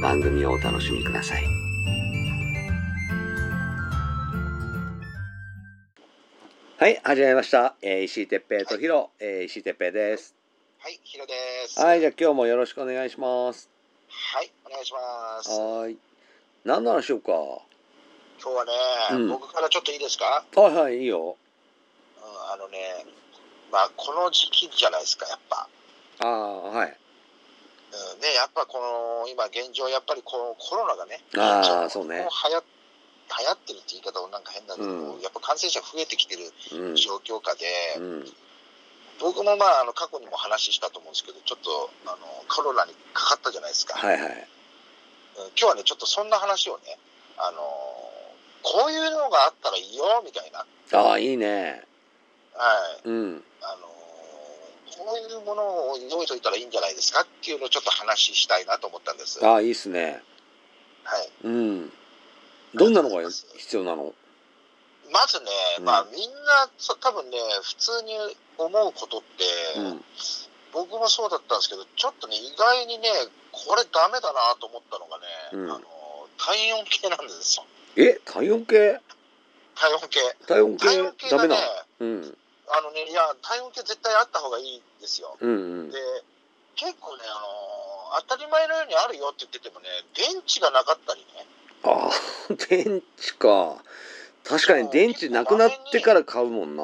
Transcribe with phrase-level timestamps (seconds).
[0.00, 1.44] 番組をお楽しみください。
[6.78, 7.74] はい、始めました。
[7.82, 10.34] えー石井哲平とヒロ、えー石井哲平です。
[10.78, 11.34] はい、ヒロで
[11.68, 11.78] す。
[11.78, 13.68] はい、じゃあ今日もよろしくお願いします。
[14.08, 15.50] はい、お願いします。
[15.50, 15.98] はーい。
[16.64, 17.32] 何の話しようか。
[18.42, 18.72] 今日はね、
[19.12, 21.36] うん僕からちょっといいですか、はいはい、いいよ。
[22.16, 23.04] うん、あのね、
[23.70, 25.68] まあ、この時期じゃないですか、やっぱ。
[26.20, 26.99] ああ、はい。
[27.90, 32.62] うん、ね、やっぱこの、今現状、やっぱりこのコロナがね、あそうねも流行
[33.30, 36.96] 流行ってるって言い方もなんか変だけど、うんやっぱ感染者増えてきてるうん。
[36.96, 37.66] 状況下で、
[37.98, 38.26] うん。
[39.20, 43.98] 僕もまあ、あの過去にも話したと思うんですけど、ちょっとあのコロナにかかったじゃないですか。
[43.98, 44.30] はいはい。
[44.30, 44.34] うん
[45.56, 46.98] 今日はね、ちょっとそんな話をね、
[47.38, 47.62] あの
[48.62, 50.66] こういうのがあったらいいよ、みたいな。
[50.92, 51.82] ああ、いいね。
[52.54, 53.08] はい。
[53.08, 53.44] うん。
[53.62, 53.88] あの
[54.96, 59.38] こういうものを用意しといたらいいんじゃないですかっていうのをちょっと話したいなと思ったんです。
[59.40, 59.52] はい。
[59.52, 60.22] ああ、いいっすね。
[61.42, 61.92] うん。
[62.74, 63.22] どんなのが
[63.56, 64.14] 必要なの？
[65.12, 65.46] まずね、
[65.78, 68.14] うんまあみんなそ多分ね、普通に
[68.58, 70.04] 思うことって、うん。
[70.72, 73.08] 僕もそうだったんですけど、ちょっとね、意外にね、
[73.50, 75.84] これダメだなと思ったのがね、うんあの
[76.38, 77.64] 体温計なんですよ。
[77.96, 79.00] え、体温計？
[79.74, 80.20] 体温計。
[80.46, 81.56] 体温計体温計がねダメな、
[82.00, 82.38] うん。
[82.72, 85.36] あのね、いや、体温計絶対あった方がいいですよ。
[85.40, 85.54] うんう
[85.84, 85.98] んで。
[86.76, 89.86] 結構ね、あの当たり前のようにあるよって言っててもね
[90.16, 91.46] 電池がなかったりね
[91.84, 92.10] ああ、
[92.68, 93.76] 電池か。
[94.44, 96.82] 確かに電池なくなってから買うもんな。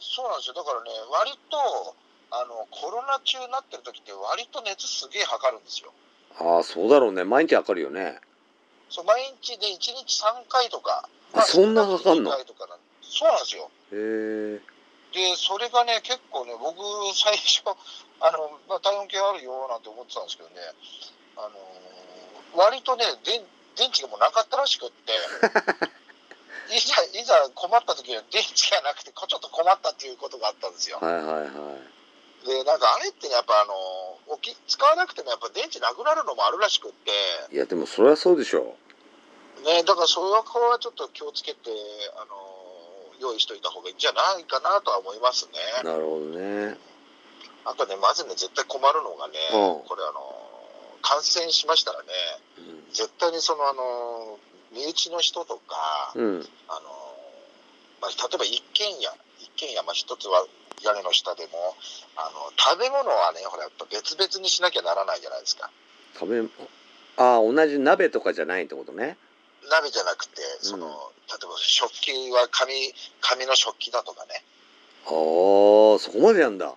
[0.00, 1.94] そうなんですよだからね割と
[2.30, 5.92] あのコロナ中になってる時って割と熱すげえ測るんですよ
[6.38, 7.24] ああ、そうだろうね。
[7.24, 8.20] 毎日測るよね。
[8.90, 14.73] そう毎日で1日3回とか、あそんな測んの？2回とかなんそうなんですよへえ。
[15.14, 16.82] でそれがね結構ね僕
[17.14, 17.62] 最初
[18.20, 20.56] あの、まあ、体温計あるよなんて思ってたんですけどね
[21.36, 21.54] あの
[22.54, 25.12] 割とね電電池がもうなかったらしくって
[26.74, 30.98] いざいざ困った時には電池がなくてこちょっと困ったっていうことがあったんですよ。
[31.00, 32.46] はいはいはい。
[32.46, 33.74] でなんかあれってねやっぱあの
[34.26, 37.10] 置き使わなくてもやっぱ電池なくなるのもあるらしくって。
[37.52, 38.76] いや、でもそれはそうでしょ
[39.62, 41.70] ねだからそれはこれはちょっと気をつけて
[42.16, 42.63] あの
[43.20, 45.86] 用意しといた方がいいんじゃないかなとは思いますねう。
[45.86, 46.76] なるほどね。
[47.64, 50.20] あとね、まずね、絶対困るのがね、うんこれあの、
[51.02, 52.08] 感染しましたらね、
[52.92, 54.38] 絶対にそのあの、
[54.72, 56.24] 身内の人とか、うん。
[56.24, 56.48] うん。
[56.68, 56.80] あの、
[58.00, 59.10] まあ、例えば一軒家、
[59.40, 60.46] 一軒家、まあ一つは
[60.82, 61.76] 屋根の下でも、
[62.16, 65.70] あの、食べ物はね、ほら、やっぱ別々にしなきゃならないじゃないですか。
[66.18, 66.48] 食べ、
[67.16, 69.16] ああ、同じ鍋とかじゃないってことね。
[69.70, 70.92] 鍋じゃなくて、その、うん
[71.24, 72.92] 例えば食器は紙、
[73.22, 74.44] 紙の食器だとかね、
[75.06, 76.66] ああ、そこまでやんだ。
[76.66, 76.72] や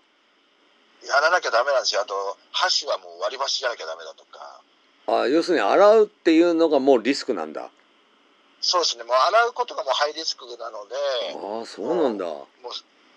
[1.22, 2.02] らなきゃダメなんですよ。
[2.02, 4.62] あと、箸はもう割り箸じゃなきゃダメだとか。
[5.08, 7.70] ああ、要するに洗うっていうのがもうリスクなんだ。
[8.62, 10.96] そうですね、もう洗うことがもうハイリスクなので、
[11.60, 12.26] ああ、そうなんだ。
[12.26, 12.48] あもう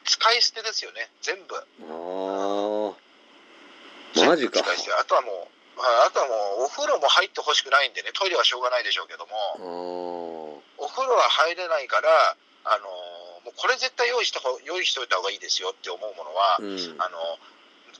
[0.05, 1.57] 使い捨てですよね、全部。
[1.57, 2.93] あ。
[4.27, 10.63] マジかあとはもう、はいあとはもうお風呂も入ってほしくないんでね、トイレはしょうがないでしょうけども。
[10.79, 12.85] お風呂は入れないから、あの
[13.45, 16.77] もうこれ絶対用意した方用意しておいた方がいいですよって思うものは、うん。
[17.01, 17.39] あの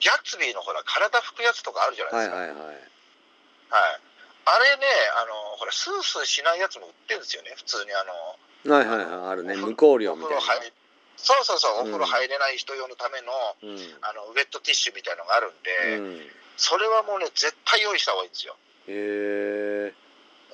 [0.01, 2.37] ギャッツビーのほら、体拭くやつとかあるじゃないですか。
[2.37, 2.67] はいはいはい。
[2.67, 4.01] はい
[4.47, 4.87] あれね、
[5.23, 8.75] あのほら、スースーしないやつも売ってるんですよね、普通にあの。
[8.75, 9.31] はいはいはい。
[9.31, 9.55] あるね。
[9.55, 10.39] 無香料みたいな。
[10.39, 10.73] お風呂入
[11.23, 13.33] そうそうそう、おうん風呂入れない人用のための、
[13.63, 13.99] うん。
[14.01, 16.31] あのウェットティッシュみたいのがあるんで、うん。
[16.57, 18.57] それはもうね、絶対用意した方がいいんですよ。
[18.89, 19.95] へえ。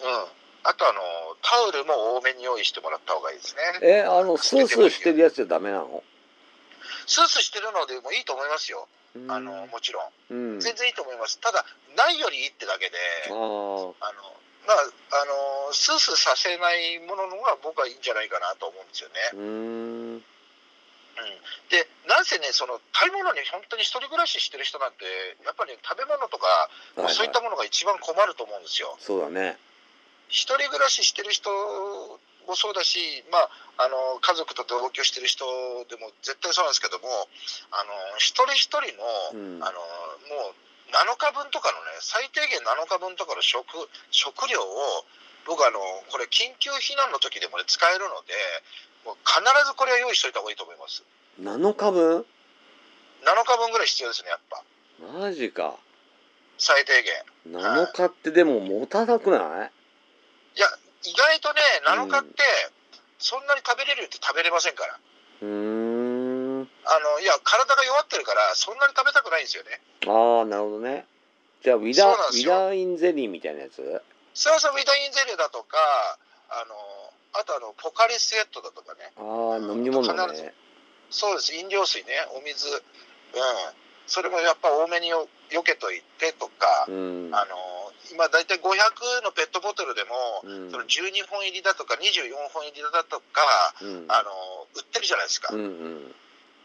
[0.03, 0.27] うん。
[0.65, 1.01] あとあの、
[1.43, 3.63] タオルも多めに用意してもらった方がいいですね。
[3.83, 6.03] え、あの、スースーしてるやつじゃダメなの？
[7.07, 8.89] スースーしてるのでもいいと思いますよ。
[9.15, 10.11] うんあの、もちろん。
[10.31, 10.61] うん。
[10.61, 11.39] 全然いいと思います。
[11.39, 11.65] ただ、
[11.97, 12.97] ないよりいいってだけで。
[13.31, 15.25] あの、まあ、あ
[15.69, 20.27] の、スースーさせないもののが僕はいいんじゃないかなと思うんですよね。
[21.17, 21.27] うーん。
[21.27, 21.41] うん。
[21.69, 25.05] で、なんせね、その、食べ物に本当に一人暮らししてる人なんて、
[25.45, 28.97] やっぱり、ね、食べ物とか、はいはいそういったものが一番困ると思うんですよ。
[29.01, 29.59] そうだね。
[30.29, 31.51] 一人暮らししてる人
[32.47, 33.51] もそうだし、まあ、
[33.85, 35.45] あの家族と同居してる人
[35.89, 37.07] でも絶対そうなんですけども、
[37.71, 40.55] あの一人一人の,、うんあのもう
[40.93, 43.67] 7日分とかのね、最低限7日分とかの食
[44.11, 45.05] 食料を、
[45.47, 45.79] 僕あの、
[46.11, 48.35] これ、緊急避難の時でも、ね、使えるので、
[49.25, 51.05] 必ずこれは用意しといた方がいいと思います。
[51.41, 52.25] 7日分？7
[53.45, 54.63] 日分ぐらい必要ですね、やっぱ、
[55.21, 55.77] マジか。
[56.59, 57.15] 最低限。
[57.63, 59.71] 7日ってでも持たなくない？
[60.57, 60.67] いや、
[61.05, 62.43] 意外とね、7日っうんて、
[63.19, 64.99] そんなに食べれるって食べれませんから。
[65.43, 66.69] うーん。
[66.89, 71.05] あのいや体が弱ってるからそんなに食べたくないんですよねああ、なるほどね。
[71.63, 73.83] じゃあ、ウィダー、ウィダーインゼリーみたいなやつ？
[74.35, 75.77] そうそうビタミンゼリーだとか
[76.51, 76.75] あの
[77.39, 80.55] あとあのポカリスエットだとかねああ、飲み物ね。
[81.11, 82.83] そうです飲料水ねお水うん
[84.07, 87.31] それもやっぱ多めによよけといてとか、うん。
[87.35, 87.55] あの
[88.11, 90.11] 今大体500のペットボトルでも、
[90.43, 93.43] うんその12本入りだとか24本入りだとか、
[93.83, 94.07] うん。
[94.09, 94.31] あの
[94.75, 96.15] 売ってるじゃないですか、うんうん。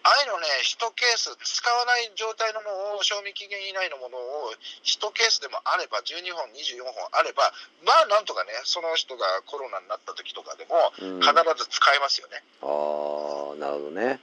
[0.04, 4.54] ああいうのね、1ケース、使わない状態のものを、賞味期限以内のものを
[4.84, 7.54] 1ケースでもあれば、12本、24本あれば、
[7.86, 12.42] まあなんとかね、その人がコロナになった時とかでも、うん、必ず使えますよね。
[12.62, 14.20] ああ、なるほどね。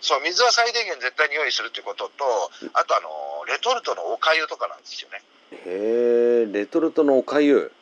[0.00, 3.08] そう、水は最低限絶対に用意するっていうことと、あとあの、
[3.48, 5.22] レトルトのおかゆとかなんですよね。
[5.64, 7.72] へえ、レトルトのおかゆ。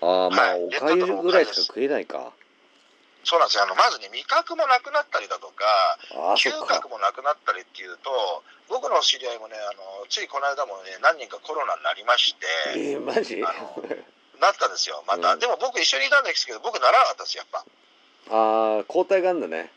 [0.00, 2.32] ああ、まあ、はいおかゆぐらいしか食えないか。
[3.24, 3.64] そうなんですよ。
[3.64, 5.64] あの、まずね、味覚もなくなったりだとか、
[6.36, 6.88] 嗅覚。
[6.88, 8.10] もなくなったりっていうと、
[8.68, 12.46] 僕の知り合いもね、あの、ついこの間もね、何人かコロナになりまして、
[12.76, 13.42] えー、マジ？
[13.44, 13.84] あの
[14.40, 15.34] なったんですよ、また。
[15.34, 17.64] うんでも僕一緒にいたんですけど、僕ならなかったです、やっぱ。
[18.30, 19.70] ああ、抗体があるんだね。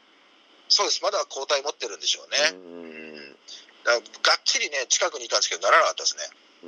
[0.70, 2.38] そうです、まだ抗体持ってるんでしょうね。
[2.54, 3.38] うんうん
[3.84, 4.02] だがっ
[4.46, 6.24] ちりね、近くにいたんですけど、ならなかったですね。
[6.64, 6.68] う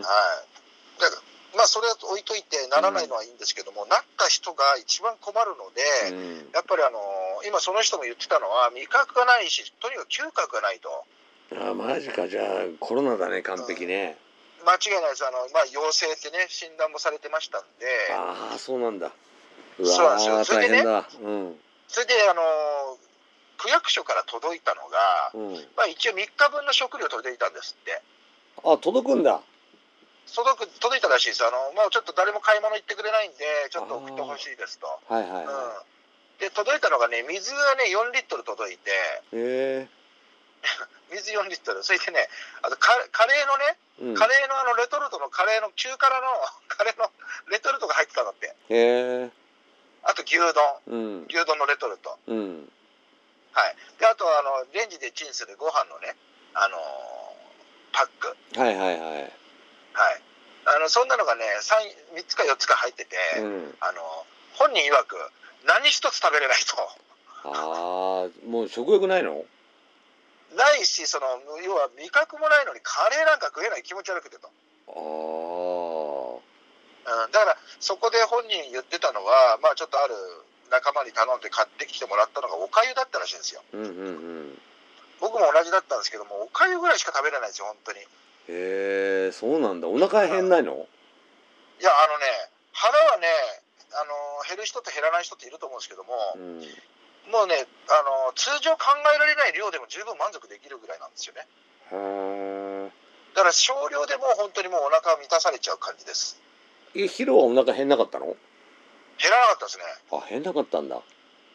[0.00, 0.02] ん。
[0.02, 0.08] は
[0.98, 1.00] い。
[1.00, 1.22] だから、
[1.56, 6.98] まあ、それは置いといて、ならないのはいいんですけども、なった人が一番困るので、うんやっぱりあの
[7.46, 11.04] 今その人も言ってたのは、味覚がないし、とにかく嗅覚がないと。
[11.56, 12.28] ああ、マジか。
[12.28, 12.46] じゃあ、
[12.80, 14.16] コロナだね、完璧ね。
[14.64, 15.26] 間違いないです。
[15.26, 19.12] あの、まあ、陽性ってね、診断もされてましたんで、ああ、そうなんだ。
[19.78, 21.08] うそうなんですよそれでね大変だ。
[21.20, 21.60] うん。
[21.88, 22.42] それで、あの、
[23.58, 25.54] 区役所から届いたのが、うん。
[25.76, 28.02] まあ、一応3日分の食料届いたんですって。
[28.64, 29.40] あ、届くんだ。
[30.32, 31.44] 届く届いたらしいです。
[31.44, 34.86] あの、もうちょっと誰も買い物行ってくれないんで、ちょっと送ってほしいですと。
[35.08, 35.84] はいはいうんは。
[36.40, 38.90] で、届いたのがね、水がね、4リットル届いて、
[39.32, 39.36] い。
[39.36, 39.88] へ
[41.12, 41.82] 水4リットル。
[41.82, 42.28] それでね、
[42.62, 44.04] あとカカレーのね、え。
[44.04, 44.14] うん。
[44.14, 46.26] カレーのあのレトルトのカレーの中辛の
[46.68, 47.10] カレーの
[47.48, 48.46] レトルトが入ってたんだって。
[48.48, 49.30] へえ。
[50.02, 50.52] あと牛丼、
[50.86, 51.26] うん。
[51.28, 52.18] 牛丼のレトルト。
[52.26, 52.72] うん。
[53.52, 53.76] はい。
[53.98, 56.16] で、あとあの、レンジでチンするご飯のね、
[56.54, 57.34] あのー
[57.92, 58.36] パック。
[58.58, 59.43] はいはいはい。
[59.94, 60.22] はい。
[60.66, 61.44] あの、そんなのがね、
[62.14, 63.74] 3, 3つか4つか入ってて、うん。
[63.80, 65.16] あの、本人曰く、
[65.66, 66.76] 何一つ食べれないと。
[67.44, 69.44] ああ、もう食欲ないの？
[70.56, 71.26] ないし、その、
[71.62, 74.48] 要は味覚もないのにカレーなんか食えない気持ち悪くてと。
[74.88, 74.92] あ
[77.04, 80.14] うん、だから、そこで本人言ってたのは、まあちょっとある
[80.70, 83.62] 仲間に頼んで買ってきてもらったのがおかゆだったらしいんですよ。
[83.74, 83.76] あ。
[83.76, 84.10] うんうんう
[84.54, 84.58] ん。
[85.20, 88.00] 僕も同じだったんですけども、おかゆぐらいしか食べれないんですよ、本当に。
[88.48, 89.88] いへえ、そうなんだ。
[89.88, 90.86] お腹減んないの？
[91.80, 92.24] や、あのね、
[92.72, 93.26] 腹はね、
[93.92, 96.60] あの、減る人と減らない人っていると思うんですけどもう、ん。
[97.30, 98.84] もうね、あの、通常考
[99.14, 101.46] えられない量でも十分満足できるぐらいなんですよね。
[101.92, 102.90] へ
[103.34, 106.40] だから少量でも本当にもうお腹は満たされちゃう感じです。
[106.94, 107.04] え。
[107.04, 108.26] え、ヒロはお腹減んなかったの？
[108.26, 109.84] 減らなかったですね。
[110.12, 111.00] あ、減んなかったんだ。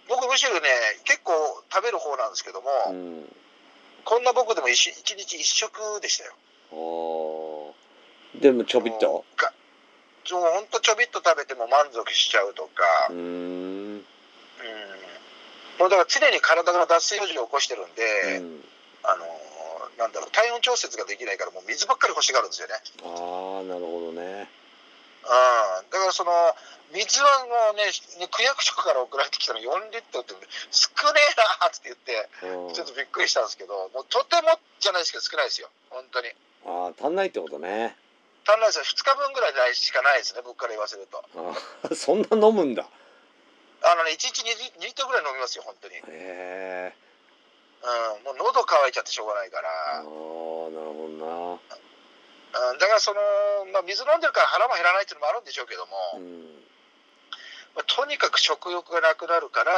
[0.07, 0.69] 僕むしろね、
[1.05, 1.33] 結構
[1.71, 3.35] 食べる方なんですけども、うん。
[4.05, 6.33] こんな僕でも一一日一食でしたよ。
[6.71, 8.39] ああ。
[8.39, 9.25] でもちょびっと？
[10.31, 12.69] もうほんとちょびっと食べても満足しちゃうとか
[13.09, 13.17] う、ーん。
[13.17, 13.19] う
[13.97, 14.03] ん、
[15.79, 18.63] もうだから常に体が脱水症状を起こしてるんで、うん。
[19.03, 19.27] あのー
[19.97, 22.75] なんだろう、体温調節ができないから、もう水ばっかり欲しがるんですよね。
[23.03, 24.47] ああ、なるほどね。
[25.23, 26.31] うん、だからその、
[26.91, 27.91] 水はもうね、
[28.31, 30.35] 区役所から送られてきたの4リットルって、
[30.71, 36.29] 少ねえなーって言って、うんちょっとびっくりしたんですけど、もうとてもじゃないですけど、少ないですよ、本当に。
[36.65, 37.95] ああ、足んないってことね。
[38.47, 41.23] 足んないですよ、2日分ぐらいしかないですね、僕から言わせると。
[41.35, 42.87] あー そんな飲むんだ。
[43.81, 45.95] あのね、1日2リ2リットルぐらい飲みますよ、本当に。
[45.95, 46.93] へえ。
[47.81, 51.59] うん、もう喉乾いちゃってしょうがないかああら、なるほど
[52.49, 53.21] うん、だからその、
[53.71, 56.59] まあ、水飲んでるから腹も減らないっていうのもあるんでしょうけども、なうん
[57.75, 59.71] まあとにかく食欲がなくなるから、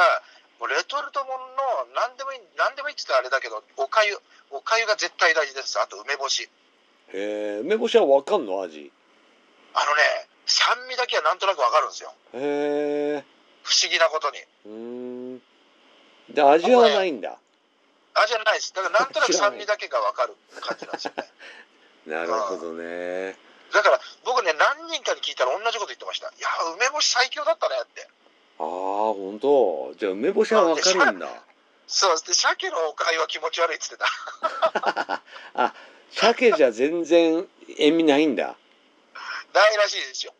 [0.58, 4.16] もうレトルトものの何でもいい、何でもいいって言ったらあれだけど、おかゆ、
[4.50, 5.78] おかゆが絶対大事です。
[5.80, 6.48] あと梅干し。
[7.12, 8.62] へえ梅干しはわかんの？
[8.62, 8.92] 味
[9.74, 10.02] あのね、
[10.46, 12.14] 酸味だけはなんとなくわかるんですよ。
[12.34, 13.24] へえ
[13.62, 14.38] 不思議なことに。
[14.66, 15.42] うーん
[16.30, 17.36] で味はないんだ
[18.14, 18.72] 味はないです。
[18.74, 21.24] だからなんとなく酸味だけがわかる感じなんですよね。
[22.06, 23.36] なるほどね
[23.72, 26.28] だから僕ね、何人かに聞いたら同じこと言ってました。
[26.28, 28.06] いや、梅干し最強だったねって。
[28.58, 28.66] ああ
[29.16, 29.94] 本当？
[29.98, 31.28] じゃあ梅干しはわかるんだ
[31.86, 34.04] そうで、鮭のおかゆは気持ち悪いって言って
[35.06, 35.22] た。
[35.54, 35.74] あ
[36.10, 38.56] 鮭じゃ全然塩味ないんだ
[39.54, 40.34] ないらしいですよ。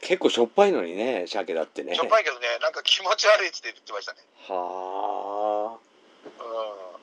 [0.00, 4.20] 結構しょっぱいのにね鮭だってねしょっぱいけどね、なんか気持ち悪いって言ってましたね。
[4.48, 5.78] は
[6.24, 7.00] うん。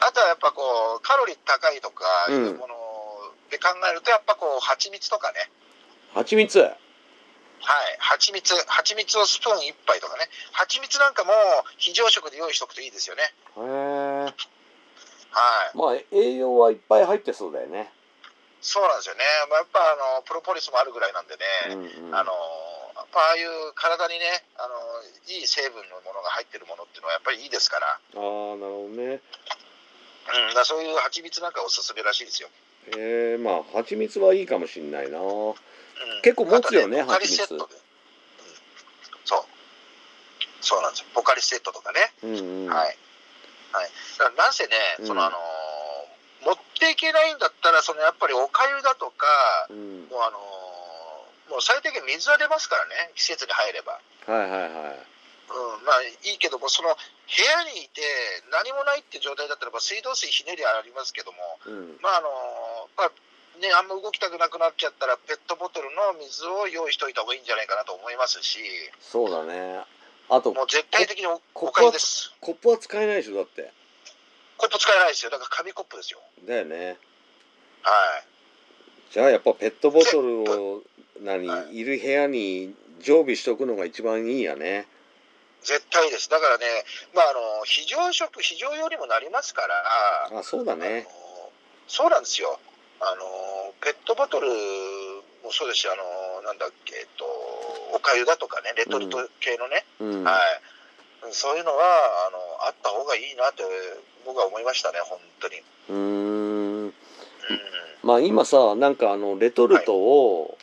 [0.00, 2.75] あとはやっぱこう、カロリー高いとかいうもの
[3.50, 5.50] で考えると、やっぱこう、蜂蜜とかね。
[6.14, 6.58] あ蜂蜜？
[6.58, 6.76] はい。
[7.98, 8.54] 蜂蜜。
[8.66, 10.28] 蜂蜜をスプーン1杯とかね。
[10.52, 11.32] 蜂蜜なんかも
[11.78, 13.22] 非常食で用意しとくといいですよね。
[13.56, 15.76] へえはい。
[15.76, 17.92] まあ栄養はいっぱい入ってそうだよね
[18.60, 19.20] そうなんですよね。
[19.50, 21.44] まあ、やっぱあの、プロポリスもあるぐらいなんでね。
[21.70, 22.32] うんうんあの
[23.16, 24.76] ああいう体にねあの
[25.32, 29.20] いい成分のものが入ってるものっていうのはやっぱりいいですから,、ああなるほどね
[30.26, 32.48] うん、だそういう蜂蜜なんかおすすめらしいですよ、
[32.96, 35.18] えー、まあ蜂蜜はいいかもしんないな。
[35.18, 35.54] うん、
[36.22, 37.46] 結構持つよねあとポカリ蜂蜜。
[37.48, 37.80] セットで、うん、
[39.24, 39.44] そう。
[40.60, 41.06] そうなんですよ。
[41.14, 42.68] ポカリセットとかね、うんうん。
[42.68, 42.96] はい、
[43.72, 44.70] はい、だからなんせね
[45.02, 45.36] その、うんあの
[46.44, 49.26] 持っていけないんだったらそのやっぱりおかゆだとか
[49.70, 50.06] うん。
[50.06, 50.38] もうあの
[51.50, 53.98] もう最低限水は出ますからね季節に入れば。
[54.26, 55.16] はいはいはい。
[55.46, 58.02] うん、まあいいけども、その部屋にいて
[58.50, 61.98] 何もないって状態だったらば、水道水ひねりありますけども、うん。
[62.02, 62.28] まああの
[62.96, 63.12] まあ
[63.60, 68.58] ね、あんま動きたくなくなっちゃったら、ペットボトルの水を用意しといた方がいいんじゃないかなと思いますし、
[69.00, 69.80] そうだね
[70.28, 72.34] あともう絶対的におこおかゆです。
[72.40, 73.72] コップは使えないでしょだって
[74.58, 76.20] コップ使えないですよ、だから紙コップですよ。
[76.46, 76.98] だよね
[77.82, 80.82] はいじゃあやっぱペットボトルを
[81.22, 84.86] 何、、はいる部屋に常備しとくのが一番いいやね
[85.62, 86.28] 絶対です。
[86.28, 86.64] だからね、
[87.14, 89.62] まあ、あの非常食、非常用にもなりますか
[90.30, 91.06] ら、あそうだね
[91.88, 92.60] そうなんですよ。
[93.00, 94.48] あのペットボトル
[95.44, 97.24] もそうですし、あのなんだっけ、えっと、
[97.94, 100.24] おかゆだとかね、レトルト系のね、うん。
[100.24, 100.34] はい、
[101.30, 101.84] そういうのは
[102.28, 102.38] あの
[102.68, 103.62] あった方がいいなって
[104.24, 105.54] 僕は思いましたね、本当に。
[105.88, 106.84] うーん。
[106.86, 106.92] うん、
[108.02, 110.58] まあ今さなんかあのレトルトを、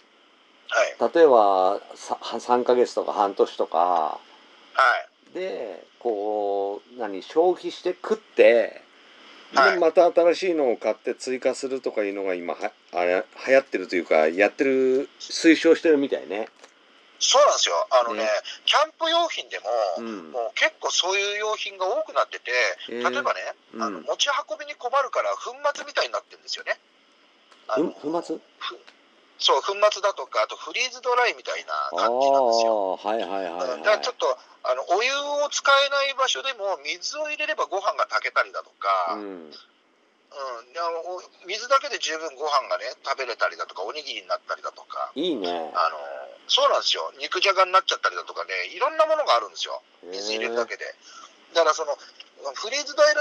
[0.69, 4.19] はい、例えばさ3ヶ月とか半年とか。
[4.75, 4.81] は
[5.31, 8.82] い、でこう何消費して食ってで
[9.53, 16.47] はいまた新しいのを買って追加するとかいうのが今はあれ流行ってるというかやってる推奨してるみたいね。
[17.19, 17.87] そうなんですよ。
[17.89, 18.29] あのね、ね
[18.65, 19.65] キャンプ用品でも、
[19.97, 22.51] うんもう結構そういう用品が多くなってて、
[22.91, 23.39] 例えばね、
[23.79, 26.77] あのうん持ち運びに困るから粉末みたいになってるんですよね。
[28.01, 28.37] 粉末？
[28.59, 28.77] ふ
[29.43, 32.95] そう、粉末だとか、あとフリーズドライみたいな感じなんですよ。
[32.95, 39.51] はいはいはいうんだからはいちょっとあのお湯を使えない場所でも水を入れればご飯が炊けたりだとか、うん
[40.33, 45.45] うんであのお水だけで十分ご飯がね食べれたりだとかおにぎりになったりだとかいいね。
[45.75, 45.97] あの
[46.47, 50.85] そうなんですよ肉じゃがになっちゃったりだとかねいろんなものがあるんですよ水入れるだけで。
[51.53, 51.93] だからその
[52.51, 53.15] フリーズドライ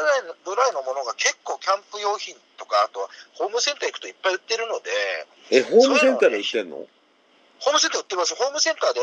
[0.45, 3.07] ドライのものが結構キャンプ用品とかあと
[3.38, 4.91] ホームセンター行くといっぱい売ってるので
[5.50, 6.76] えホームセンターで売ってんの？
[7.62, 8.35] ホームセンター売ってます。
[8.35, 9.00] ホームセンターで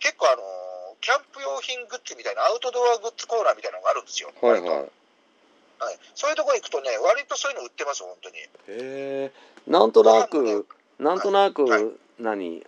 [0.00, 0.42] 結構あの
[1.00, 4.30] キャンプ用品グッズみたいなアウトドアグッズコーナーみたいなのがあるんですよ。
[4.40, 4.70] はいはい。
[4.70, 8.36] はい、そういうところ行くとね割とそういうの売ってます本当に。
[8.38, 9.32] へえ
[9.66, 10.66] なんとなく
[10.98, 11.84] なんとなく、はい。
[12.20, 12.64] 何？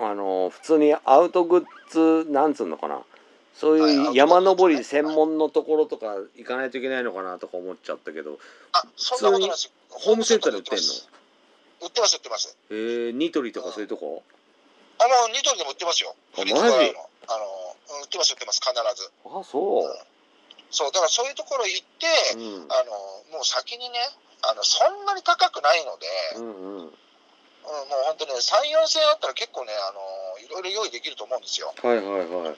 [0.00, 3.02] あの普通にアウトグッズなんつうのかな？
[3.58, 8.38] そうはいう山登り専門のところとか行かないといけないのかなとか思っちゃったけど
[8.70, 9.66] あそんなことないです。
[9.66, 9.72] よ。
[9.90, 10.84] ホームセンターで売ってんの？
[11.82, 12.56] 売ってます売ってます。
[12.70, 14.22] へえニトリとかそういうとこ？
[15.02, 16.14] あもうニトリでも売ってますよ。
[16.38, 16.54] あマジ？
[16.54, 18.60] のあのうん売ってます売ってます。
[18.62, 19.10] 必ず。
[19.26, 19.82] あそ
[20.70, 22.92] そうだからそういうところ行って、う、うん、あの
[23.34, 23.98] もう先にね
[24.42, 26.86] あのそんなに高くないので、うんうん。
[26.86, 26.94] うん、もう
[28.06, 30.00] 本当ね3、4千円あったら結構ねあの
[30.46, 31.74] いろいろ用意できると思うんですよ。
[31.82, 32.56] はいはいはい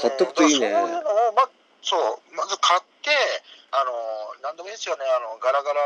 [0.00, 1.48] 買っとくといいね、そういうのをま
[1.82, 3.10] そうまず買って
[3.70, 3.92] あの
[4.42, 5.04] 何でもいいですよね。
[5.04, 5.80] あのガラガラ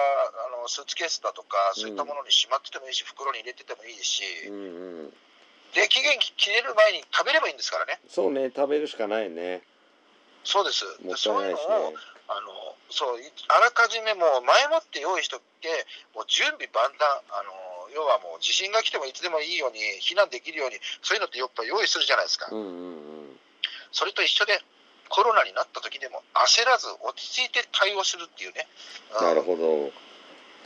[0.47, 4.59] あのスーツケースだとかそういったものにしまっててもいいし、袋に入れててもいいし、うんう
[5.09, 5.11] ん。
[5.75, 7.99] で期限切れる前に食べればいいんですからね。
[8.09, 9.63] そうね食べるしかないね。
[10.45, 10.85] そうです。
[11.03, 11.97] もったでそういないしいうのをね
[12.29, 15.69] あのそういあらかじめもう前もって用意しとって
[16.15, 17.25] もう準備万端。
[17.33, 17.53] あの
[17.93, 22.67] 要はもう地震が来てもいつでもいいように避難できるようにそういうのってやっぱ用意するじゃないですか、うんうん
[23.07, 23.12] うん
[23.93, 24.61] それと一緒で
[25.09, 28.67] コロナになった時でも焦らず落ち着いて対応するっていうね、
[29.21, 29.27] うん。
[29.27, 29.93] なるほど。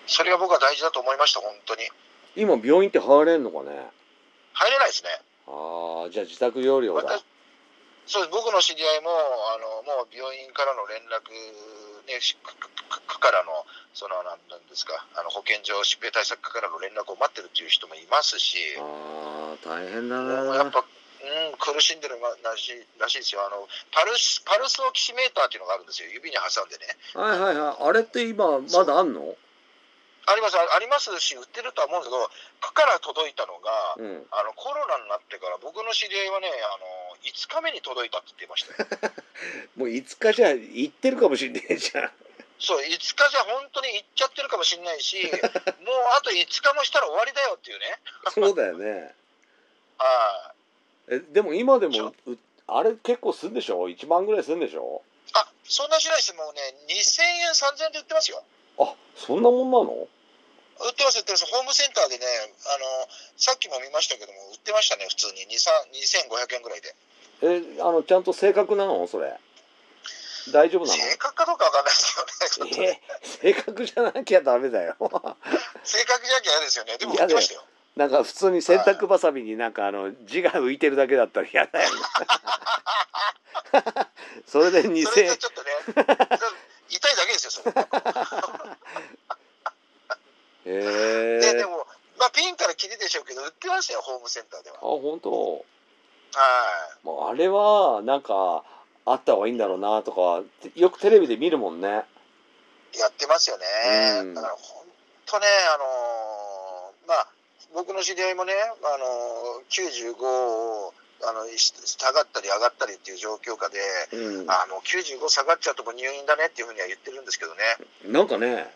[0.06, 1.82] それが僕は大事だと思いました本当に。
[2.36, 3.90] 今病院って入れんのかね？
[4.52, 5.10] 入れないですね。
[5.48, 7.18] ああじゃあ自宅療養だ。
[7.18, 7.24] 私
[8.06, 8.32] そうです。
[8.32, 11.26] 僕の知り合いもあのもう病院からの連絡、
[12.06, 14.38] ね、し区からのそのなん
[14.70, 18.78] ですかあの保健所疾病対策課からの連絡を待ってるっていう人もいますし。
[18.78, 20.84] ああ大変だなやっぱ、う
[21.52, 23.46] ん、苦しんでるらしいらしいですよ。
[23.46, 26.10] あのパルスパルスオキシメーターっていうのがあるんですよ。
[26.10, 26.86] 指に挟んでね。
[27.14, 27.88] はいはいはい。
[27.88, 29.36] あれって今まだあんの？
[30.28, 30.56] あります。
[30.58, 34.26] あありますし売ってるとは思うんですけど区から届いたのが、うん。
[34.30, 39.12] あのコロナになってから僕の知り合いはねあの5日目に届いたって言ってましたよ。
[39.78, 42.10] もう5日じゃ行ってるかもしんねえじゃん。
[42.58, 45.32] そう5日じゃ本当に行っちゃってるかもしれないし もう
[46.18, 48.00] あと5日もしたら終わりだよっていうね。
[48.32, 49.14] そうだよね。
[49.98, 50.54] は
[51.08, 55.02] えでも今でもうあれ結構すんでしょ？1万ぐらいすんでしょ？
[55.28, 56.34] いあそんなしないです。
[56.34, 58.42] もうね2000円3000円で売ってますよ。
[58.78, 60.08] あそんなもんなの？
[60.78, 61.46] 売ってます売ってます。
[61.46, 65.46] ホームセンターでねあのさっきも見ましたけども売ってましたね普通に。
[65.48, 65.88] 23
[66.28, 66.94] 2500円ぐらいで。
[67.42, 69.06] えあのちゃんと正確なの？
[69.06, 69.32] それ。
[70.52, 71.02] 大丈夫なの？
[71.02, 74.96] 正確かどうかわかんないですよねえ正確じゃなきゃダメだよ。
[75.00, 76.98] 正確じゃなきゃ嫌ですよね。
[76.98, 77.64] でも売ってましたよ
[77.96, 81.88] なんか普通に洗濯ばさみになんかあの字が浮いてるだけだったら嫌だよ
[84.46, 85.70] それでそれ2000がちょっとね
[86.90, 87.72] 痛いだけですよそれ。
[90.66, 90.74] へ
[91.38, 91.86] えででも、
[92.18, 94.76] まあ、ピンからキリでしょうけど売ってましたよホームセンターでは。
[94.76, 95.30] あ本当？
[95.32, 95.64] は
[97.02, 97.06] い。
[97.06, 98.64] もうあれはなんか
[99.06, 100.42] あった方がいいんだろうなとか
[100.74, 101.88] よくテレビで見るもんね。
[101.88, 102.04] や
[103.08, 103.64] ってますよね、
[104.20, 104.34] うん。
[104.34, 104.84] だから本
[105.26, 105.84] 当ね、あの
[107.76, 113.78] 僕の知り合いもね、あのー95をあのし下がったり上がったりっていう状況下で、
[114.12, 114.50] うん。
[114.50, 117.60] あの95下がっちゃうと入院だねっていうふうには言ってるんですけどね、
[118.08, 118.66] なんかね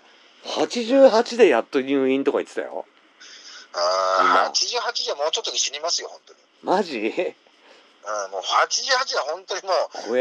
[0.45, 2.85] 88でやっと入院とか言ってたよ。
[3.73, 6.39] あー88じゃもうちょっとで死にますよ、本当に。
[6.63, 6.99] マジ？
[6.99, 9.69] うん、もう88は本当にも
[10.09, 10.17] う、もう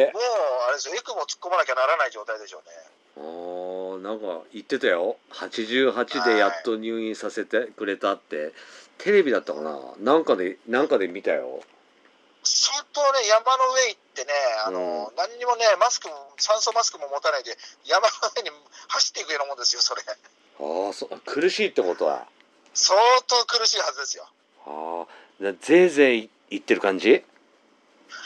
[0.68, 2.76] あれですよ、エクモ突っ込まなきゃならない状態でしょうね。
[3.18, 5.18] あーなんか言ってたよ。
[5.32, 8.54] 88でやっと入院させてくれたって。
[8.98, 9.80] テレビだったかな？
[10.00, 11.62] なんかでなんかで見たよ。
[12.44, 14.32] 相当ね、山の上行ってね、
[14.66, 18.50] あの、う何にもね、マスクも、酸素マスクも持たないで、山の上に
[18.88, 20.02] 走っていくようなもんですよ、それ。
[20.04, 22.28] ああそ苦しいってことは？
[22.74, 24.28] 相当苦しいはずですよ。
[24.66, 27.24] ああぜいぜい言ってる感じ？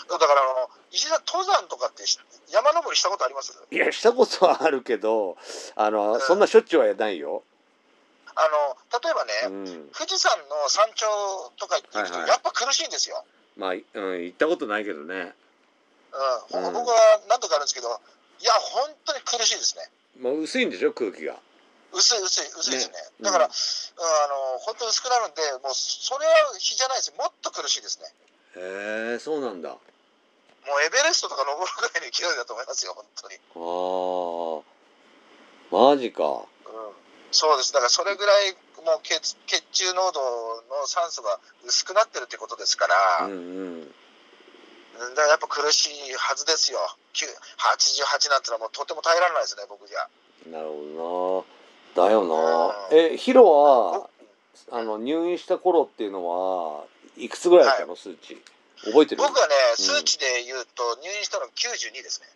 [0.09, 2.17] だから、あの、石田登山とかってし
[2.53, 3.51] 山登りしたことあります？
[3.71, 5.35] いやしたことはあるけど
[5.75, 7.43] あのそんなしょっちゅうはないよ、
[8.35, 13.25] あの、例えばうね、ん、富士山の山頂とか行っていくと、はいはいやっぱ苦しいんですよ。
[13.57, 15.33] まあ、うん、行ったことないけどね、
[16.53, 16.65] うん。
[16.65, 19.89] うん僕は何度かあるんですけど、いや、本当に苦しいですね。
[20.19, 21.37] まあ、薄いんでしょ空気が
[21.91, 22.93] 薄い薄い薄いですね。
[22.93, 27.13] ねだから、うんうんあの、本当に薄くなるんで、もうそれは比じゃないです。
[27.17, 28.09] もっと苦しいですね。
[28.55, 29.77] へえそうなんだあ
[30.67, 33.35] もうエベレストとか登るぐらいの勢いだと思いますよ、本当に。
[35.73, 36.23] あマジか。
[36.23, 36.43] うん、
[37.31, 37.73] そうです。
[37.73, 38.53] だからそれぐらい
[38.85, 40.19] もう血血中濃度
[40.69, 42.87] の酸素が薄くなってるってことですか
[43.19, 43.37] ら、うんうん。
[43.37, 43.39] う
[43.89, 43.93] ん
[44.93, 46.77] だからやっぱ苦しいはずですよ。
[47.13, 50.07] きゅ88なんてのはもうとても耐えられないですね、僕じゃ。
[50.51, 51.45] なるほ
[51.95, 52.07] どな。
[52.07, 52.75] だよな。
[52.91, 52.97] うん。
[52.97, 54.09] えヒロは
[54.71, 56.85] あの入院した頃っていうのは
[57.17, 58.39] いくつぐらいだったの、数値？
[58.85, 59.21] 覚えてる？
[59.21, 59.83] 僕はね、うん。
[59.83, 62.27] 数値で言うと入院したのが92ですね。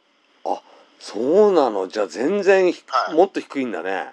[0.99, 1.87] そうなの？
[1.87, 3.15] じゃあ全然ひはい。
[3.15, 4.11] もっと低いんだね。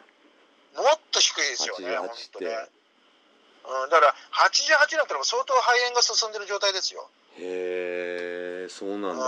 [0.76, 2.44] もっと低いですよね、88本当って。
[2.44, 2.68] ね。
[3.64, 4.14] うん、だから
[4.50, 7.08] 88なんてのも相当肺炎が進んでる状態ですよ。
[7.38, 9.24] へえそううん、もうなんだ、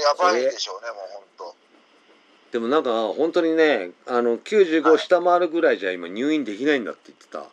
[0.00, 0.98] やばいでしょうね、もう
[1.38, 1.56] 本当。
[2.52, 7.38] でもなんか本当にねあの95下回るぐらいじゃ今入院できないんだって言ってた。
[7.40, 7.50] うん、あの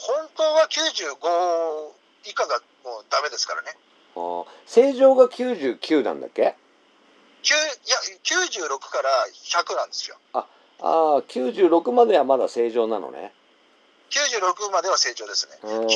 [0.00, 1.92] 本当は95
[2.24, 3.76] 以下がもうダメですからね。
[4.14, 10.16] あー正常が99なんだっけ？9いや96から100なんですよ。
[10.32, 10.46] あ
[10.80, 13.32] あ96まではまだ正常なのね
[14.10, 15.58] 96までは成長ですね。
[15.62, 15.92] うん95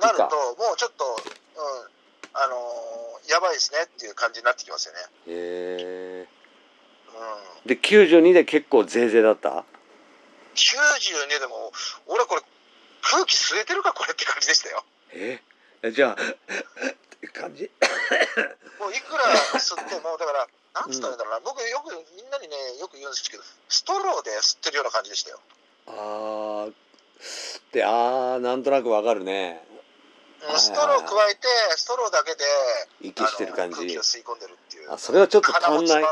[0.00, 5.00] なるともうちょっと、うん、あのーやばいですねっていう感じになってきますよね。
[5.28, 6.28] へえ
[7.64, 9.64] うん、で92で結構ぜいぜいだった
[10.54, 11.70] ？92でも
[12.08, 12.42] 俺これ
[13.02, 14.84] 空気吸えてるかこれって感じでしたよ。
[15.12, 15.40] え？
[15.92, 16.16] じゃあ
[17.32, 17.70] 感じ？
[18.78, 19.24] もういくら
[19.58, 25.40] 吸っても、だから、なんつったらいいんだろうな、僕よくみんなにね、よく言うんですけど、ストローで吸ってるような感じでしたよ。
[25.88, 26.72] あー
[27.72, 29.62] であーなんとなくわかるね。
[29.64, 32.44] うんストロー加えて、ストローだけで、
[33.02, 34.90] 息してる感あの空気じを吸い込んでるっていう。
[34.90, 36.04] あそれはちょっと足んない。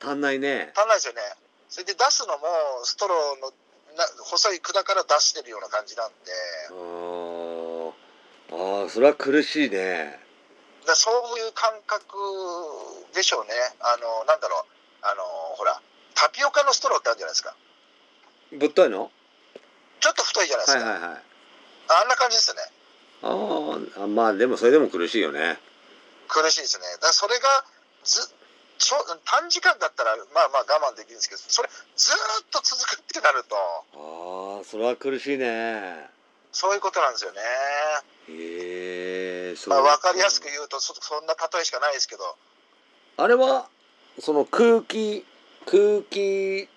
[0.00, 0.72] 足んないね。
[0.74, 1.20] 足んないですよね。
[1.68, 2.46] それで出すのも、
[2.84, 3.52] ストローの
[3.96, 6.14] な細い管から出してるような感じなんで、
[6.70, 7.92] あー
[8.50, 10.18] あーそれは苦しいね
[10.86, 12.16] だそういう感覚
[13.14, 13.54] でしょうね。
[13.80, 14.64] あの、なんだろう、
[15.02, 15.22] あの、
[15.56, 15.80] ほら、
[16.14, 17.54] タピオカのストローってあるじゃないですか。
[18.52, 19.10] ぶっといの？
[20.00, 20.84] ちょっと太いじゃないですか。
[20.84, 21.22] はいはいはい
[21.86, 22.62] あんな感じですよね。
[23.22, 25.58] あーあまあでもそれでも苦しいよね
[26.28, 26.84] 苦しいですね。
[27.00, 27.64] だそれが
[28.04, 28.28] ず
[28.78, 33.56] ちょ短時間だったらまあまあ我慢できるんですけど、それずーっと続くってなると、
[34.56, 36.10] ああそれは苦しいね。
[36.52, 37.40] そういうことなんですよね。
[38.30, 39.74] へえそう。
[39.74, 42.36] まあ分かりやすく言うとそ、そんな例えしかないですけど、
[43.16, 43.68] あれは
[44.20, 45.24] その空気
[45.66, 46.68] 空気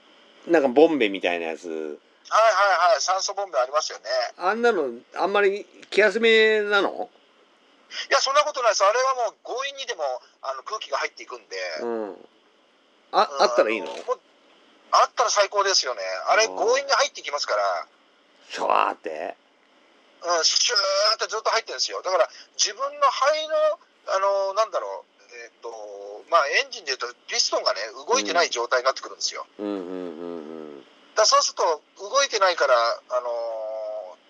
[0.47, 1.67] なんかボンベみたいなやつ？
[1.69, 1.91] はいはい
[2.93, 4.05] はい、酸素ボンベありますよね。
[4.38, 7.10] あんなのあんまり気休めなの？
[8.10, 8.84] いや、そんなことないです。
[8.84, 10.04] あれはもう強引にでも
[10.41, 12.28] あの空気が入っていくんで、うん。
[13.12, 13.88] ああったらいいの？
[14.91, 16.02] あったら最高ですよね。
[16.30, 16.58] あれうん。
[16.58, 17.88] 強引に入っていきますから、
[18.50, 19.36] シャワーって？
[20.23, 22.02] うん、シューってずっと入ってるんですよ。
[22.02, 23.56] だから自分の肺の、
[24.15, 25.69] あのなんだろう、えっ、と、
[26.32, 29.45] まあエンジンでいうとピストンがね、動いてない状態になってくるんですよ。
[29.60, 29.67] うん。
[29.67, 30.84] うんうん
[31.17, 33.30] だからそうすると、動いてないから、あの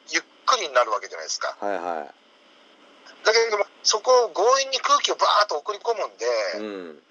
[0.10, 1.58] ゆっくりになるわけじゃないですか。
[1.62, 1.80] うんはい。
[1.80, 2.08] は
[3.28, 7.02] だけども、そこを強引に空気をバーッと送り込むんで、いうん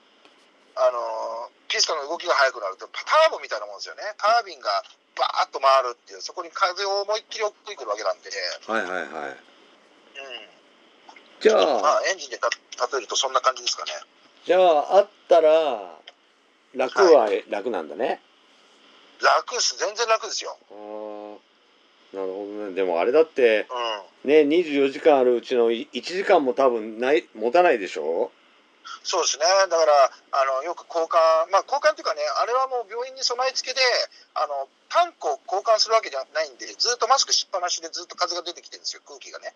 [0.76, 4.02] あのピストンの動きが速くなると、ターボみたいなもんですよね。
[4.18, 4.68] タービンが
[5.16, 8.28] バーッと回るっていう、そこに風を思いっきり送ってくるわけなんで、
[8.68, 9.40] はいはいはいうん。
[11.40, 13.92] じゃまああ、エンジンでた例えるとそんな感じですかね。
[14.44, 15.96] じゃああったら
[16.74, 18.20] 楽は楽なんだね、
[19.20, 19.76] 楽です。
[19.78, 20.56] 全然楽ですよ。
[22.12, 23.85] なるほどねでもあれだってうん。
[24.26, 28.30] ね24時間あるうちの1時間も多分ない持たないでしょ？
[29.02, 29.44] そうですね。
[29.44, 31.14] だから、あの、よく交換、
[31.50, 33.80] まあ交換っていうかね、あれはもう病院に備え付けで、
[34.34, 39.54] あの、タンクを交換するわけじゃないんで、ずっとマスクしっぱなしでずっと風が出てきてるんですよ、空気がね。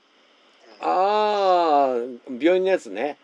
[0.83, 1.95] うんああ
[2.41, 3.19] 病院のやつね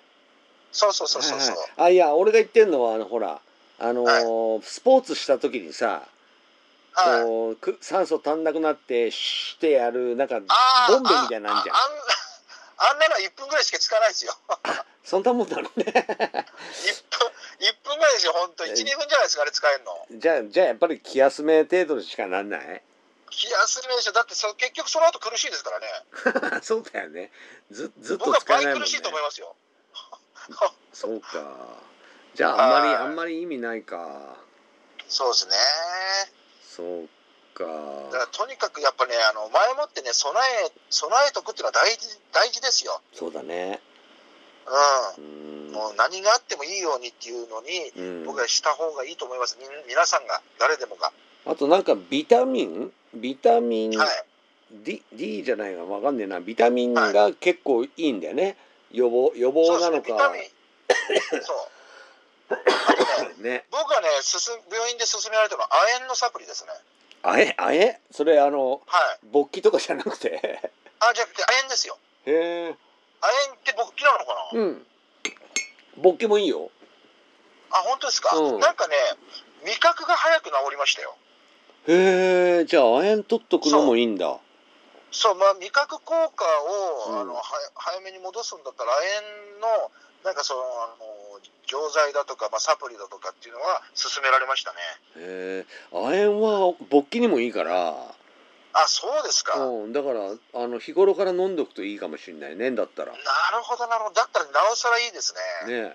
[0.72, 1.48] そうそうそうそうそう。
[1.48, 3.40] はいはいあいや俺が言ってんのはあのほら
[3.78, 6.06] あのースポーツした時にさ、
[6.96, 7.22] はい。
[7.22, 11.82] こうく酸素足んなくなってシュってやるなんかボンベみたいなんじゃんああ
[12.80, 14.34] あんあんなのは1分ぐらいしかつかないですよ。
[15.04, 15.94] そんなもんなのね 1分、1
[17.84, 20.06] 分ぐらいですよ、本当1、2分じゃないですか、あれ使えるの。
[20.10, 22.82] じゃあじゃあやっぱり気休め程度しかなんない？
[23.30, 24.12] 気休めでしょ。
[24.12, 26.60] だってそ結局その後苦しいですからね。
[26.62, 27.30] そうだよね
[27.70, 29.56] ずずっと僕は使えないもんね倍苦しいと思いますよ。
[30.92, 31.28] そうか
[32.34, 34.36] じゃああんまりはいあんまり意味ないか
[35.08, 35.56] そうですね。
[36.76, 37.08] そう
[37.54, 40.34] かだからとにかくやっぱね、あの前もってね、備
[40.66, 43.00] え、備えとくっていうのは大事、大事ですよ。
[43.14, 43.80] そうだね
[45.16, 45.20] う。
[45.20, 49.56] うんんもう何があってもいいようにっていうのに、うん僕はした方がいいと思います。
[49.88, 51.12] 皆さんが、誰でもが。
[51.46, 52.92] あとなんかビタミン？
[53.14, 53.98] ビタミン？
[53.98, 54.08] はい。
[54.72, 58.56] D, D じゃないかわかんねえなビタミンが結構いいんだよね
[58.90, 60.42] 予防予防そうですね、なのビタかミン。
[61.42, 61.56] そう。
[63.38, 66.70] ね、ね僕はね、進病院で勧められたのは亜鉛のサプリですね。
[67.22, 69.26] あえあえそれあのはい。
[69.26, 70.40] 勃起とかじゃなくて？
[71.00, 71.98] あ、じゃなくて亜鉛ですよ。
[72.26, 72.74] へえ
[73.20, 74.86] 亜鉛って勃起なのかな、うん。
[75.96, 76.70] 勃起もいいよ。
[77.70, 78.60] あ、本当ですか、うん。
[78.60, 78.94] なんかね、
[79.64, 81.16] 味覚が早く治りましたよ。
[81.88, 84.38] へえじゃあ亜鉛取っとくのもいいんだ。
[85.12, 86.44] そう、まあ、味覚効果
[87.08, 87.20] を、うん。
[87.20, 87.42] あのは
[87.74, 89.90] 早めに戻すんだったら、亜鉛の、
[90.26, 91.06] なんかその、あの
[91.66, 94.78] 錠剤だとか、まあ、サプリだとかっていうのは勧められましたね。
[95.16, 97.90] へえ亜鉛は勃起にもいいから
[98.72, 99.58] あ、そうですか。
[99.58, 104.14] なるうんだからあの日頃から飲んどくといいかもしれないねだったらほど、なるほど。
[104.14, 105.34] だったら、なおさらいいです
[105.66, 105.72] ね。
[105.72, 105.92] ねうんうん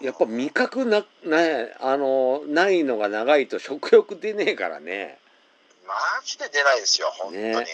[0.00, 0.06] うん。
[0.06, 5.18] やっぱ味覚なねあのないのが長いと食欲出ねえからね
[5.86, 5.94] マ
[6.24, 7.42] ジで出ないですよ、本当に。
[7.42, 7.66] ね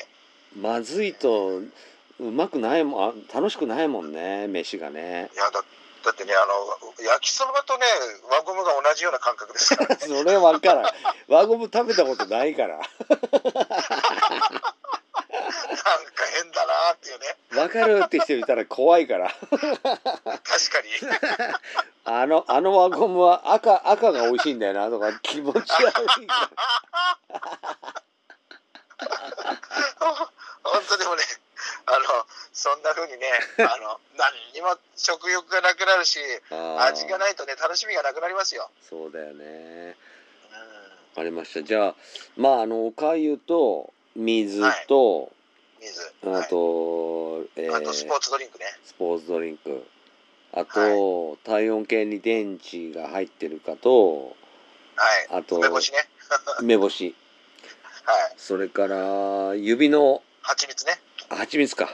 [0.57, 1.72] まずいとう
[2.20, 5.31] まくないもんあ楽しくないもんね飯がね。
[5.35, 5.62] いやだ
[6.04, 6.52] だってねあの
[7.04, 7.85] 焼きそばとね
[8.31, 9.96] 輪ゴムが同じような感覚ですから。
[10.00, 10.92] それ分からん。
[11.28, 12.78] 輪ゴム食べたことないから。
[12.78, 12.90] なんか
[16.35, 17.37] 変だなっていうね。
[17.50, 19.31] 分かるって人いたら怖いから。
[19.31, 20.88] 確かに。
[22.04, 26.50] あのあの輪ゴムは赤赤が美味しいんだよなとか気持ち悪いか
[30.64, 31.22] 本当でもね
[31.87, 36.18] あのそんな風にね、 あの、何にも食欲がなくなるし、
[36.79, 38.71] 味がないとね、楽しみがなくなりますよ。
[38.88, 39.97] そうだよね
[40.51, 41.94] うわかりましたじゃあ
[42.37, 45.33] まああのおかゆと水と、
[45.81, 45.83] ん。
[45.83, 46.12] 水。
[46.25, 48.66] あはいと、えーあとスポーツドリンクね。
[48.85, 49.85] スポーツドリンク
[50.53, 54.37] あと、体温計に電池が入ってるかと
[54.97, 55.29] はい。
[55.31, 56.09] あと梅干しね。
[56.61, 57.14] 梅干し
[58.05, 58.35] はい。
[58.37, 61.01] それから指の蜂蜜ね。
[61.29, 61.91] 蜂蜜か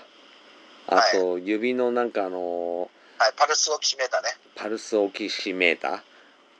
[0.86, 3.32] あと、指のなんかあのはい。
[3.36, 4.28] パルスオキシメーターね。
[4.54, 6.00] パルスオキシメーター、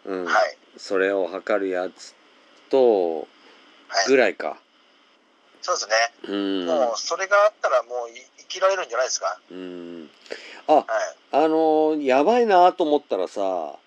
[0.07, 0.57] うんはい。
[0.77, 2.15] それを測るやつ
[2.71, 3.25] とは
[4.07, 4.09] い。
[4.09, 4.59] ぐらいか
[5.63, 5.95] そうですね。
[6.29, 9.39] うんもう、それがあったらもうい生きられるんじゃないですか。
[9.51, 10.11] うん
[10.67, 10.85] はい。
[11.33, 13.79] あのやばいなと思ったらさは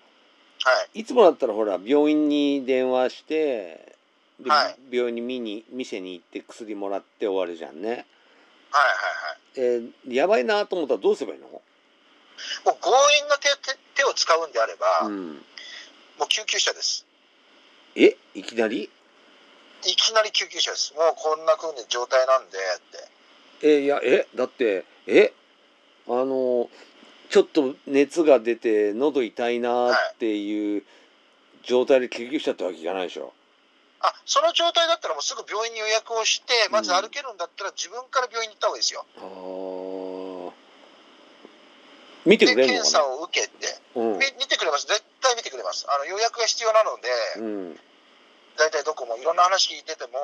[0.94, 1.00] い。
[1.00, 3.96] いつもだったらほら病院に電話して
[4.40, 8.06] で、はい病院に見に店に行って薬もらって終わるじゃんね。
[8.70, 9.82] はいはいはい。
[9.82, 12.90] えーやばいなと思ったらどうすればいいの、もう強
[13.22, 15.34] 引な手手手を使うんであれば、うん、
[16.18, 17.04] もう救急車です。
[17.96, 18.16] え？
[18.34, 18.84] いきなり？
[18.84, 20.94] いきなり救急車です。
[20.94, 23.66] もうこんな風に状態なんでって。
[23.66, 24.26] えいやえ？
[24.34, 25.32] だってえ？
[26.06, 26.70] あの
[27.30, 30.84] ちょっと熱が出て喉痛いなっていう
[31.62, 33.32] 状態で救急車ってわけいかないでしょ。
[34.00, 39.06] あ、その状態だったらもうすぐ病院に予約をして、まず歩けるんだったら自分から病院に行った方がいいですよ。
[39.18, 40.52] あー
[42.26, 42.90] 見てで、くれるのかな？
[42.90, 44.86] 検査を受けて、うんみ見てくれます。
[44.86, 45.86] 絶対見てくれます。
[45.88, 47.08] あの予約が必要なので、
[47.40, 47.42] う
[47.74, 47.80] ん
[48.58, 50.18] 大体どこもいろんな話聞いてても、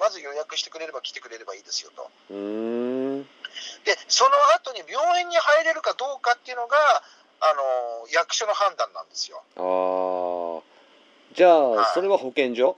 [0.00, 2.10] まず予約してくれれば来てくれればいいですよと。
[2.30, 2.36] うー
[3.20, 6.76] んで、その後に病院に入れるかどうかっていうのが、
[7.40, 9.40] あの、役所の判断なんですよ。
[9.56, 10.62] あー
[11.36, 12.76] じゃあはいそれは保健所？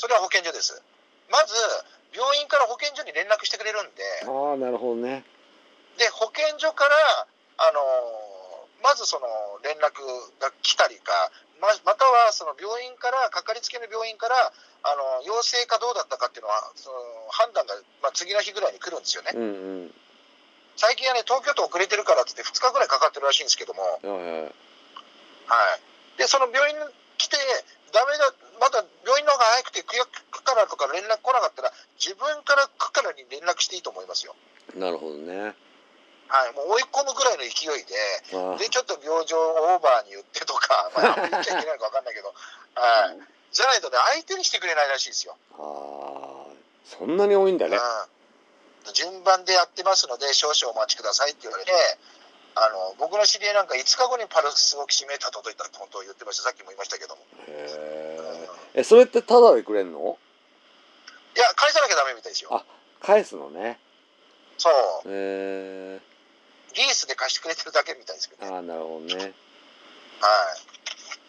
[0.00, 0.80] それは保健所です。
[1.28, 1.52] まず、
[2.16, 5.28] 病院から保健所に連絡してくれるんで、ああなるほどね
[6.00, 7.28] で、保健所から、
[7.60, 7.84] あの
[8.80, 9.28] まずその
[9.60, 10.00] 連絡
[10.40, 11.12] が来たりか、
[11.60, 16.96] ままたはその病院から、かかりつけの病院から、あの陽性かどうだったかっていうのは、その
[17.28, 19.36] 判断が、まあ、次の日ぐらいに来るんですよね。
[19.36, 19.46] うんう
[19.84, 19.94] ん
[20.80, 24.42] 最近はね、東京都遅れてるからって言って、2日ぐらいかかってるらしいんですけども、はいはい
[25.44, 25.80] はい。
[26.16, 26.84] で、その病院に
[27.20, 27.36] 来て、
[27.92, 30.08] ダメだ、まだ病院の方が早くて区役
[30.42, 34.34] からとか連絡来なかったら、自分から区からに連絡していいと思いますよ。
[34.74, 35.52] なるほどね
[36.30, 36.54] はい。
[36.54, 42.32] もう追い込むぐらいの勢いで、で、ちょっと病状オーバーに言ってとか、 まあ、言っちゃいけないのか分かんないけど、
[42.74, 43.18] はい。
[43.52, 45.36] じゃないとね、相手にしてくれないらしいですよ。
[45.58, 46.56] あー
[46.86, 48.92] そんなに多いんだねうん。
[48.94, 51.72] 順番でやってますので、少々お待ちくださいって言われて、
[52.54, 56.42] あの、僕の知り合いなんか5日後にパルスオキシメーター届いたって本当を言ってました。
[56.44, 57.22] さっきも言いましたけども。
[57.48, 60.18] へうんええそれってタダでくれんの？
[61.36, 62.50] いや、返さなきゃダメみたいですよ。
[62.54, 62.64] あ
[63.00, 63.78] 返すのね
[64.58, 64.72] そう。
[65.08, 66.00] へえ
[66.74, 68.52] リースで貸してくれてるだけみたいですけどね。
[68.54, 69.32] ああなるほどねはい。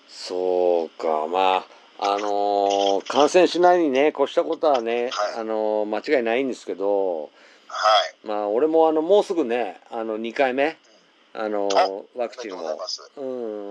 [0.09, 1.65] そうかま
[1.99, 8.27] ああのー感染しないにね越したことはね、はいあのー間違いないんですけどはい。
[8.27, 10.77] まあ俺もあのもうすぐねあの2回目
[11.33, 11.69] あの
[12.15, 12.79] ワクチンを。
[13.17, 13.21] う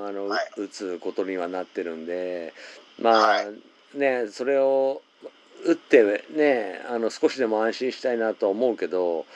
[0.03, 2.53] んあの、はい打つことにはなってるんで
[2.99, 5.03] まあ、はいねそれを
[5.65, 9.27] 打ってねあの少しでも安心したいなとは思うけど、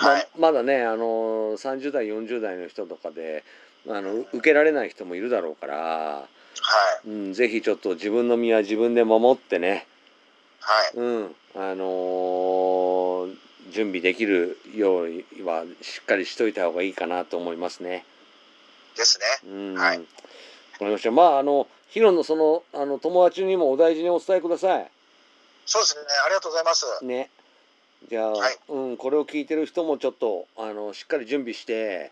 [0.00, 0.28] まはい。
[0.38, 1.04] まだねあの
[1.56, 3.44] 30代40代の人とかで
[3.88, 6.26] あの受けられない人もいるだろうから、は
[7.04, 7.08] い。
[7.08, 9.86] うん、ぜひちょっと自分の身は自分で守ってね、
[10.60, 10.96] はい。
[10.96, 13.41] うんあのー
[13.72, 18.04] 準備できるようにはしっかりしといた方がいいかなと思いますね。
[18.96, 19.50] ですね。
[19.50, 20.04] うん、はいわ
[20.78, 21.10] かりました。
[21.10, 24.90] まああのヒロのそのあの友達にもお大事にお伝えください。
[25.66, 26.02] そうですね。
[26.26, 26.86] ありがとうございます。
[27.04, 27.30] ね。
[28.08, 32.10] じゃあ、はいうん、これを聞いてる人もちょっとあのしっかり準備して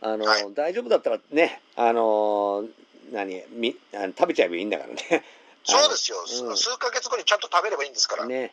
[0.00, 2.64] あの、はい大丈夫だったらねあの
[3.12, 5.24] 何みあの食べちゃえばいいんだからね。
[5.64, 8.26] そうですよ、うん数ヶ月後にちゃんと食べればいいんですから。
[8.26, 8.52] ね。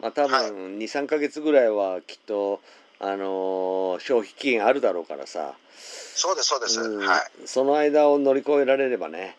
[0.00, 2.60] まあ多はい分23ヶ月ぐらいはきっと
[3.00, 6.80] あの消費期限あるだろうからさ、そうです、そうです。
[6.80, 7.20] うんはい。
[7.46, 9.36] その間を乗り越えられればね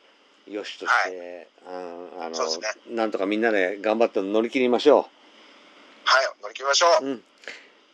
[0.47, 5.07] よしとして、うんあのねなんとかみんなで頑張って乗り切りましょ
[6.05, 7.05] はい、乗り切りましょう。
[7.05, 7.07] う。
[7.07, 7.23] うん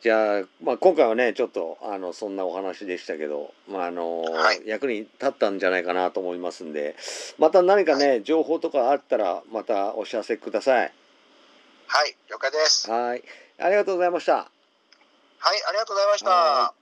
[0.01, 6.95] じゃあ、まあ、今回はねちょっとあのそんなお話でしたけど、まああのはい役に立ったんじゃないかなと思いますんで
[7.39, 10.93] また何かね、情報とかあったらまたお知らせください。
[11.87, 12.89] はい、了解です。
[12.89, 13.23] はい
[13.57, 14.33] ありがとうございました。
[14.35, 16.29] はい、ありがとうございました。
[16.29, 16.73] は